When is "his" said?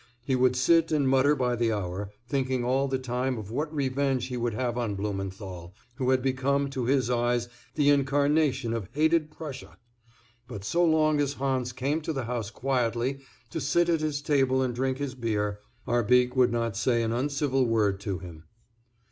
6.85-7.11, 14.01-14.23, 14.97-15.13